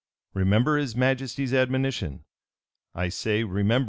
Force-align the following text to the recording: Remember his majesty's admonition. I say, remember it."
Remember 0.33 0.77
his 0.79 0.95
majesty's 0.95 1.53
admonition. 1.53 2.23
I 2.95 3.09
say, 3.09 3.43
remember 3.43 3.75
it." 3.75 3.79